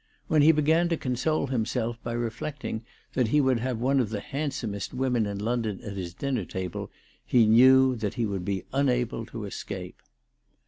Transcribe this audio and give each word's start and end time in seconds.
When 0.25 0.41
he 0.41 0.51
began 0.51 0.89
to 0.89 0.97
console 0.97 1.45
himself 1.45 2.01
by 2.03 2.13
reflecting 2.13 2.83
that 3.13 3.27
he 3.27 3.39
would 3.39 3.59
have 3.59 3.79
one 3.79 3.99
of 3.99 4.09
the 4.09 4.19
handsomest 4.19 4.95
women 4.95 5.27
in 5.27 5.37
London 5.37 5.79
at 5.83 5.95
his 5.95 6.15
dinner 6.15 6.43
table 6.43 6.89
he 7.23 7.45
knew 7.45 7.95
that 7.97 8.15
he 8.15 8.25
would 8.25 8.43
be 8.43 8.63
unable 8.73 9.27
to 9.27 9.45
escape. 9.45 10.01